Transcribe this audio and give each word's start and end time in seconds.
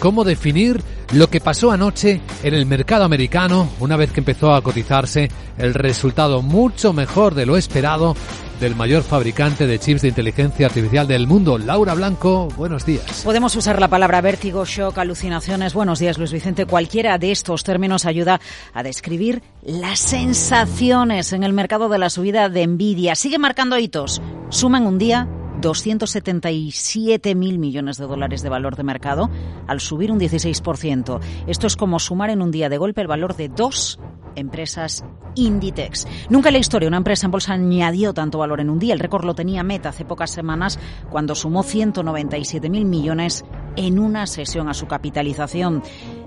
cómo 0.00 0.24
definir 0.24 0.82
lo 1.12 1.28
que 1.28 1.40
pasó 1.40 1.70
anoche 1.70 2.20
en 2.42 2.54
el 2.54 2.66
mercado 2.66 3.04
americano 3.04 3.68
una 3.78 3.96
vez 3.96 4.10
que 4.10 4.20
empezó 4.20 4.54
a 4.54 4.62
cotizarse 4.62 5.30
el 5.58 5.74
resultado 5.74 6.42
mucho 6.42 6.92
mejor 6.92 7.34
de 7.34 7.46
lo 7.46 7.56
esperado 7.56 8.16
del 8.60 8.76
mayor 8.76 9.02
fabricante 9.02 9.66
de 9.66 9.78
chips 9.78 10.02
de 10.02 10.08
inteligencia 10.08 10.66
artificial 10.66 11.06
del 11.06 11.26
mundo. 11.26 11.56
Laura 11.56 11.94
Blanco, 11.94 12.48
buenos 12.56 12.84
días. 12.84 13.22
Podemos 13.24 13.56
usar 13.56 13.80
la 13.80 13.88
palabra 13.88 14.20
vértigo, 14.20 14.64
shock, 14.66 14.98
alucinaciones. 14.98 15.72
Buenos 15.72 15.98
días, 15.98 16.18
Luis 16.18 16.32
Vicente. 16.32 16.66
Cualquiera 16.66 17.16
de 17.16 17.32
estos 17.32 17.64
términos 17.64 18.04
ayuda 18.04 18.40
a 18.74 18.82
describir 18.82 19.42
las 19.62 19.98
sensaciones 19.98 21.32
en 21.32 21.42
el 21.42 21.54
mercado 21.54 21.88
de 21.88 21.98
la 21.98 22.10
subida 22.10 22.48
de 22.48 22.66
Nvidia. 22.66 23.14
Sigue 23.14 23.38
marcando 23.38 23.78
hitos. 23.78 24.20
Suma 24.50 24.78
en 24.78 24.86
un 24.86 24.98
día 24.98 25.26
277 25.60 27.34
mil 27.34 27.58
millones 27.58 27.98
de 27.98 28.06
dólares 28.06 28.42
de 28.42 28.48
valor 28.48 28.76
de 28.76 28.82
mercado 28.82 29.30
al 29.66 29.80
subir 29.80 30.10
un 30.10 30.18
16%. 30.18 31.20
Esto 31.46 31.66
es 31.66 31.76
como 31.76 31.98
sumar 31.98 32.30
en 32.30 32.42
un 32.42 32.50
día 32.50 32.68
de 32.68 32.78
golpe 32.78 33.00
el 33.00 33.06
valor 33.06 33.36
de 33.36 33.48
dos 33.48 33.98
empresas 34.36 35.04
Inditex. 35.34 36.06
Nunca 36.28 36.48
en 36.48 36.54
la 36.54 36.58
historia 36.58 36.88
una 36.88 36.96
empresa 36.96 37.26
en 37.26 37.32
bolsa 37.32 37.52
añadió 37.52 38.12
tanto 38.14 38.38
valor 38.38 38.60
en 38.60 38.70
un 38.70 38.78
día. 38.78 38.94
El 38.94 39.00
récord 39.00 39.24
lo 39.24 39.34
tenía 39.34 39.62
Meta 39.62 39.90
hace 39.90 40.04
pocas 40.04 40.30
semanas 40.30 40.78
cuando 41.10 41.34
sumó 41.34 41.62
197 41.62 42.68
mil 42.70 42.84
millones 42.84 43.44
en 43.76 43.98
una 43.98 44.26
sesión 44.26 44.68
a 44.68 44.74
su 44.74 44.86
capitalización. 44.86 45.82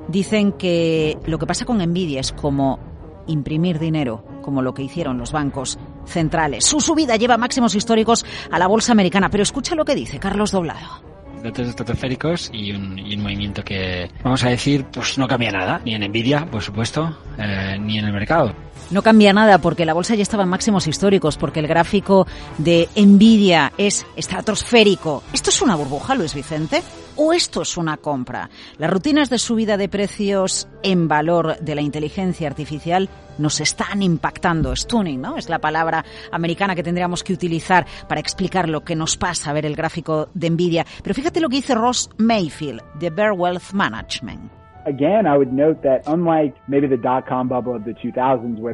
Dicen 0.08 0.54
que 0.54 1.18
lo 1.26 1.40
que 1.40 1.48
pasa 1.48 1.66
con 1.66 1.78
Nvidia 1.78 2.20
es 2.20 2.32
como 2.32 2.80
imprimir 3.28 3.80
dinero, 3.80 4.24
como 4.42 4.62
lo 4.62 4.74
que 4.74 4.84
hicieron 4.84 5.18
los 5.18 5.32
bancos 5.32 5.80
centrales. 6.06 6.66
Su 6.66 6.82
subida 6.82 7.16
lleva 7.16 7.38
máximos 7.38 7.76
históricos 7.76 8.26
a 8.52 8.60
la 8.60 8.68
bolsa 8.68 8.92
americana, 8.92 9.30
pero 9.30 9.44
escucha 9.44 9.76
lo 9.76 9.86
que 9.86 9.96
dice 9.96 10.20
Carlos 10.20 10.52
Doblado 10.52 11.14
datos 11.44 11.68
estratosféricos 11.68 12.50
y 12.54 12.72
un, 12.72 12.98
y 12.98 13.16
un 13.16 13.22
movimiento 13.22 13.64
que, 13.64 14.10
vamos 14.24 14.44
a 14.44 14.50
decir, 14.50 14.86
pues 14.86 15.18
no 15.18 15.28
cambia 15.28 15.52
nada, 15.52 15.82
ni 15.86 15.94
en 15.94 16.02
Nvidia, 16.10 16.50
por 16.50 16.62
supuesto, 16.62 17.16
eh, 17.38 17.78
ni 17.80 18.00
en 18.00 18.06
el 18.06 18.14
mercado. 18.14 18.56
No 18.90 19.02
cambia 19.02 19.34
nada 19.34 19.60
porque 19.60 19.86
la 19.86 19.94
bolsa 19.94 20.16
ya 20.16 20.24
estaba 20.24 20.44
en 20.44 20.50
máximos 20.50 20.88
históricos, 20.88 21.38
porque 21.38 21.60
el 21.60 21.68
gráfico 21.68 22.26
de 22.58 22.88
Nvidia 22.96 23.74
es 23.78 24.06
estratosférico. 24.16 25.24
¿Esto 25.34 25.50
es 25.50 25.62
una 25.62 25.76
burbuja, 25.76 26.16
Luis 26.16 26.34
Vicente? 26.34 26.82
¿O 27.16 27.32
esto 27.32 27.62
es 27.62 27.78
una 27.78 27.98
compra? 27.98 28.50
Las 28.80 28.90
rutinas 28.90 29.30
de 29.30 29.38
subida 29.38 29.78
de 29.78 29.88
precios 29.88 30.68
en 30.82 31.08
valor 31.08 31.60
de 31.60 31.76
la 31.76 31.82
inteligencia 31.82 32.48
artificial 32.48 33.08
nos 33.38 33.62
están 33.62 34.02
impactando. 34.02 34.76
Stunning, 34.76 35.22
¿no? 35.22 35.38
Es 35.38 35.48
la 35.48 35.60
palabra 35.60 36.04
americana 36.32 36.74
que 36.74 36.82
tendríamos 36.82 37.24
que 37.24 37.34
utilizar 37.34 37.86
para 38.08 38.20
explicar 38.20 38.68
lo 38.68 38.84
que 38.84 38.96
nos 38.96 39.16
pasa 39.16 39.52
a 39.52 39.54
ver 39.54 39.68
el 39.68 39.76
gráfico 39.76 40.30
de 40.34 40.50
Nvidia. 40.50 40.88
Pero 41.04 41.14
fíjate 41.14 41.40
lo 41.40 41.50
que 41.50 41.58
dice 41.58 41.76
Ross 41.76 42.10
Mayfield 42.18 42.82
de 42.96 43.12
Bear 43.12 43.34
Wealth 43.34 43.74
Management. 43.74 44.63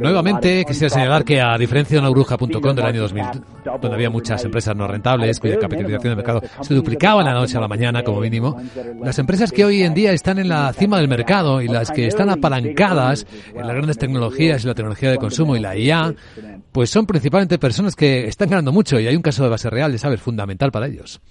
Nuevamente, 0.02 0.66
quisiera 0.66 0.90
señalar 0.90 1.24
que 1.24 1.42
a 1.42 1.58
diferencia 1.58 1.96
de 1.96 2.02
una 2.02 2.10
bruja.com 2.10 2.76
del 2.76 2.86
año 2.86 3.02
2000, 3.02 3.26
donde 3.82 3.94
había 3.94 4.10
muchas 4.10 4.44
empresas 4.44 4.76
no 4.76 4.88
rentables 4.88 5.40
cuya 5.40 5.58
capitalización 5.60 6.12
de 6.12 6.16
mercado 6.16 6.42
se 6.62 6.74
duplicaba 6.74 7.22
en 7.22 7.28
la 7.28 7.34
noche 7.34 7.58
a 7.58 7.62
la 7.62 7.68
mañana 7.68 8.04
como 8.04 8.22
mínimo, 8.22 8.58
las 9.02 9.20
empresas 9.20 9.52
que 9.52 9.66
hoy 9.66 9.84
en 9.84 9.94
día 9.94 10.12
están 10.12 10.40
en 10.40 10.50
la 10.50 10.74
cima 10.74 10.98
del 10.98 11.08
mercado 11.08 11.62
y 11.62 11.68
las 11.68 11.92
que 11.92 12.08
están 12.08 12.30
apalancadas 12.30 13.28
en 13.54 13.66
las 13.66 13.76
grandes 13.76 13.98
tecnologías 13.98 14.64
y 14.64 14.68
la 14.68 14.74
tecnología 14.74 15.12
de 15.12 15.18
consumo 15.18 15.56
y 15.56 15.60
la 15.60 15.78
IA, 15.78 16.14
pues 16.72 16.90
son 16.90 17.06
principalmente 17.06 17.58
personas 17.60 17.96
que 17.96 18.28
están 18.28 18.50
ganando 18.50 18.72
mucho 18.72 19.00
y 19.00 19.08
hay 19.08 19.16
un 19.16 19.22
caso 19.22 19.44
de 19.44 19.50
base 19.50 19.70
real, 19.70 19.92
de 19.92 19.98
saber, 19.98 20.20
fundamental 20.20 20.72
para 20.72 20.88
ellos. 20.88 21.22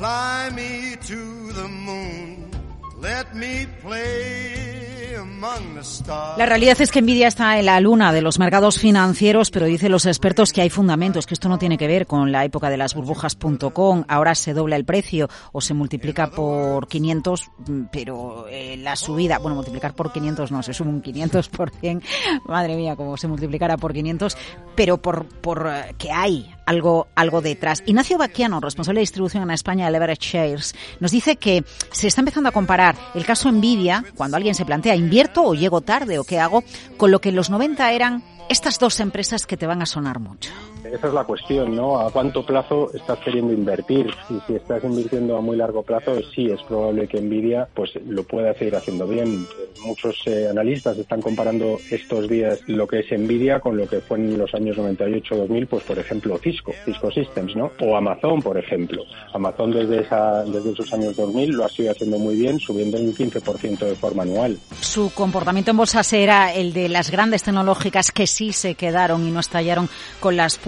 Fly 0.00 0.48
me 0.54 0.96
to 0.96 1.52
the 1.52 1.68
moon. 1.68 2.50
Let 2.96 3.36
me 3.36 3.66
play 3.82 4.79
La 6.36 6.46
realidad 6.46 6.80
es 6.80 6.90
que 6.90 7.02
Nvidia 7.02 7.28
está 7.28 7.58
en 7.58 7.66
la 7.66 7.80
luna 7.80 8.12
de 8.12 8.22
los 8.22 8.38
mercados 8.38 8.78
financieros, 8.78 9.50
pero 9.50 9.66
dicen 9.66 9.90
los 9.90 10.06
expertos 10.06 10.52
que 10.52 10.60
hay 10.60 10.70
fundamentos, 10.70 11.26
que 11.26 11.34
esto 11.34 11.48
no 11.48 11.58
tiene 11.58 11.78
que 11.78 11.86
ver 11.86 12.06
con 12.06 12.32
la 12.32 12.44
época 12.44 12.70
de 12.70 12.76
las 12.76 12.94
burbujas.com. 12.94 14.04
Ahora 14.08 14.34
se 14.34 14.54
dobla 14.54 14.76
el 14.76 14.84
precio 14.84 15.28
o 15.52 15.60
se 15.60 15.74
multiplica 15.74 16.30
por 16.30 16.88
500, 16.88 17.50
pero 17.90 18.46
eh, 18.48 18.76
la 18.76 18.96
subida, 18.96 19.38
bueno, 19.38 19.56
multiplicar 19.56 19.94
por 19.94 20.12
500 20.12 20.52
no, 20.52 20.62
se 20.62 20.74
sube 20.74 20.88
un 20.88 21.00
500 21.00 21.48
por 21.48 21.70
100. 21.70 22.02
Madre 22.46 22.76
mía, 22.76 22.96
como 22.96 23.16
se 23.16 23.28
multiplicara 23.28 23.76
por 23.76 23.92
500, 23.92 24.36
pero 24.74 24.98
por, 24.98 25.26
por 25.26 25.68
eh, 25.70 25.94
que 25.98 26.10
hay 26.10 26.54
algo, 26.70 27.08
algo 27.16 27.40
detrás. 27.40 27.82
Ignacio 27.86 28.16
Baquiano, 28.16 28.60
responsable 28.60 28.98
de 28.98 29.02
distribución 29.02 29.42
en 29.42 29.50
España 29.50 29.86
de 29.86 29.90
Leverage 29.90 30.38
Shares, 30.38 30.74
nos 31.00 31.10
dice 31.10 31.36
que 31.36 31.64
se 31.90 32.06
está 32.06 32.20
empezando 32.20 32.48
a 32.48 32.52
comparar 32.52 32.94
el 33.14 33.24
caso 33.24 33.50
Nvidia, 33.50 34.04
cuando 34.14 34.36
alguien 34.36 34.54
se 34.54 34.64
plantea 34.64 34.94
invierto 35.00 35.42
o 35.42 35.54
llego 35.54 35.80
tarde 35.80 36.18
o 36.18 36.24
qué 36.24 36.38
hago, 36.38 36.62
con 36.96 37.10
lo 37.10 37.20
que 37.20 37.30
en 37.30 37.36
los 37.36 37.50
90 37.50 37.92
eran 37.92 38.22
estas 38.48 38.78
dos 38.78 39.00
empresas 39.00 39.46
que 39.46 39.56
te 39.56 39.66
van 39.66 39.82
a 39.82 39.86
sonar 39.86 40.20
mucho. 40.20 40.50
Esa 40.84 41.08
es 41.08 41.14
la 41.14 41.24
cuestión, 41.24 41.76
¿no? 41.76 42.00
¿A 42.00 42.10
cuánto 42.10 42.44
plazo 42.44 42.90
estás 42.94 43.18
queriendo 43.20 43.52
invertir? 43.52 44.06
Y 44.28 44.40
si 44.46 44.54
estás 44.54 44.82
invirtiendo 44.84 45.36
a 45.36 45.40
muy 45.40 45.56
largo 45.56 45.82
plazo, 45.82 46.20
sí 46.34 46.50
es 46.50 46.62
probable 46.62 47.06
que 47.06 47.20
Nvidia 47.20 47.68
pues 47.74 47.90
lo 48.06 48.22
pueda 48.24 48.54
seguir 48.54 48.76
haciendo 48.76 49.06
bien. 49.06 49.46
Muchos 49.84 50.16
eh, 50.26 50.48
analistas 50.48 50.98
están 50.98 51.22
comparando 51.22 51.78
estos 51.90 52.28
días 52.28 52.60
lo 52.66 52.86
que 52.86 53.00
es 53.00 53.10
Nvidia 53.10 53.60
con 53.60 53.76
lo 53.76 53.88
que 53.88 54.00
fue 54.00 54.18
en 54.18 54.38
los 54.38 54.54
años 54.54 54.76
98-2000, 54.78 55.68
pues 55.68 55.84
por 55.84 55.98
ejemplo 55.98 56.38
Cisco, 56.38 56.72
Cisco 56.84 57.10
Systems, 57.10 57.56
¿no? 57.56 57.70
O 57.80 57.96
Amazon, 57.96 58.42
por 58.42 58.58
ejemplo. 58.58 59.04
Amazon 59.32 59.72
desde 59.72 60.00
esa 60.00 60.44
desde 60.44 60.72
esos 60.72 60.92
años 60.92 61.16
2000 61.16 61.50
lo 61.50 61.64
ha 61.64 61.68
seguido 61.68 61.92
haciendo 61.92 62.18
muy 62.18 62.36
bien, 62.36 62.58
subiendo 62.58 62.98
un 62.98 63.14
15% 63.14 63.78
de 63.78 63.94
forma 63.94 64.22
anual. 64.22 64.58
Su 64.80 65.12
comportamiento 65.12 65.70
en 65.70 65.76
bolsa 65.76 66.02
será 66.02 66.54
el 66.54 66.72
de 66.72 66.88
las 66.88 67.10
grandes 67.10 67.42
tecnológicas 67.42 68.12
que 68.12 68.26
sí 68.26 68.52
se 68.52 68.74
quedaron 68.74 69.26
y 69.26 69.30
no 69.30 69.40
estallaron 69.40 69.88
con 70.20 70.36
las 70.36 70.58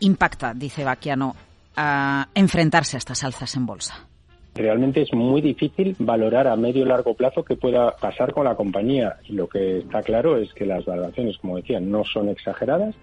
impacta, 0.00 0.54
dice 0.54 0.84
Baquiano, 0.84 1.34
a 1.76 2.28
enfrentarse 2.34 2.96
a 2.96 2.98
estas 2.98 3.22
alzas 3.24 3.54
en 3.56 3.66
bolsa? 3.66 4.06
Realmente 4.54 5.02
es 5.02 5.12
muy 5.12 5.42
difícil 5.42 5.94
valorar 5.98 6.48
a 6.48 6.56
medio 6.56 6.82
y 6.82 6.88
largo 6.88 7.14
plazo 7.14 7.44
qué 7.44 7.56
pueda 7.56 7.90
pasar 7.90 8.32
con 8.32 8.44
la 8.44 8.54
compañía. 8.54 9.16
Y 9.28 9.34
lo 9.34 9.48
que 9.48 9.80
está 9.80 10.02
claro 10.02 10.38
es 10.38 10.52
que 10.54 10.64
las 10.64 10.84
valoraciones, 10.86 11.36
como 11.38 11.56
decía, 11.56 11.78
no 11.78 12.04
son 12.04 12.30
exageradas. 12.30 12.94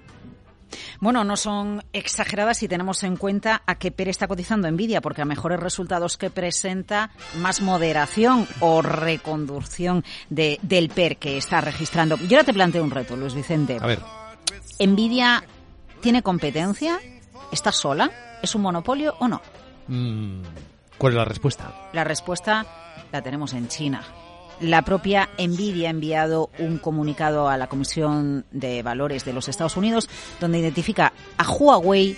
Bueno, 0.99 1.23
no 1.23 1.37
son 1.37 1.83
exageradas 1.93 2.57
si 2.57 2.67
tenemos 2.67 3.03
en 3.03 3.17
cuenta 3.17 3.61
a 3.67 3.75
qué 3.75 3.91
PER 3.91 4.09
está 4.09 4.27
cotizando 4.27 4.69
Nvidia, 4.71 5.01
porque 5.01 5.21
a 5.21 5.25
mejores 5.25 5.59
resultados 5.59 6.17
que 6.17 6.31
presenta, 6.31 7.11
más 7.39 7.61
moderación 7.61 8.47
o 8.59 8.81
reconducción 8.81 10.03
de, 10.31 10.57
del 10.63 10.89
PER 10.89 11.17
que 11.17 11.37
está 11.37 11.61
registrando. 11.61 12.17
Yo 12.17 12.37
ahora 12.37 12.45
te 12.45 12.53
planteo 12.53 12.83
un 12.83 12.89
reto, 12.89 13.15
Luis 13.15 13.35
Vicente. 13.35 13.77
A 13.79 13.85
ver. 13.85 13.99
Nvidia 14.79 15.43
¿Tiene 16.03 16.22
competencia? 16.22 17.00
¿Está 17.50 17.72
sola? 17.72 18.12
¿Es 18.41 18.53
un 18.56 18.62
monopolio 18.62 19.16
o 19.19 19.28
no? 19.30 19.41
Mm, 19.88 20.41
¿Cuál 20.97 21.14
es 21.14 21.18
la 21.18 21.24
respuesta? 21.24 21.90
La 21.94 22.03
respuesta 22.03 22.66
la 23.09 23.22
tenemos 23.22 23.53
en 23.53 23.69
China. 23.69 24.03
La 24.59 24.81
propia 24.81 25.30
Nvidia 25.40 25.88
ha 25.88 25.91
enviado 25.91 26.50
un 26.59 26.78
comunicado 26.78 27.47
a 27.47 27.56
la 27.56 27.68
Comisión 27.68 28.44
de 28.52 28.84
Valores 28.84 29.24
de 29.24 29.31
los 29.31 29.47
Estados 29.47 29.78
Unidos 29.78 30.09
donde 30.41 30.59
identifica 30.59 31.14
a 31.38 31.50
Huawei 31.50 32.18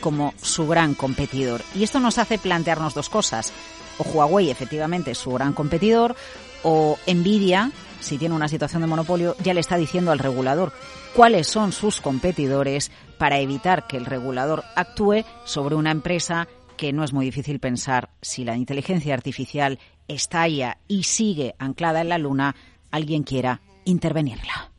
como 0.00 0.32
su 0.40 0.68
gran 0.68 0.94
competidor. 0.94 1.60
Y 1.74 1.82
esto 1.82 1.98
nos 1.98 2.18
hace 2.18 2.38
plantearnos 2.38 2.94
dos 2.94 3.08
cosas. 3.08 3.52
O 3.98 4.04
Huawei 4.04 4.48
efectivamente 4.48 5.10
es 5.10 5.18
su 5.18 5.32
gran 5.32 5.54
competidor 5.54 6.14
o 6.62 6.96
Nvidia 7.12 7.72
si 8.04 8.18
tiene 8.18 8.34
una 8.34 8.48
situación 8.48 8.82
de 8.82 8.88
monopolio, 8.88 9.34
ya 9.42 9.54
le 9.54 9.60
está 9.60 9.76
diciendo 9.76 10.12
al 10.12 10.18
regulador 10.18 10.72
cuáles 11.14 11.46
son 11.46 11.72
sus 11.72 12.00
competidores 12.00 12.92
para 13.18 13.38
evitar 13.38 13.86
que 13.86 13.96
el 13.96 14.04
regulador 14.04 14.62
actúe 14.76 15.24
sobre 15.44 15.74
una 15.74 15.90
empresa 15.90 16.46
que 16.76 16.92
no 16.92 17.04
es 17.04 17.12
muy 17.12 17.24
difícil 17.24 17.60
pensar 17.60 18.10
si 18.20 18.44
la 18.44 18.56
inteligencia 18.56 19.14
artificial 19.14 19.78
estalla 20.08 20.78
y 20.86 21.04
sigue 21.04 21.54
anclada 21.58 22.00
en 22.02 22.10
la 22.10 22.18
luna, 22.18 22.54
alguien 22.90 23.22
quiera 23.22 23.60
intervenirla. 23.84 24.73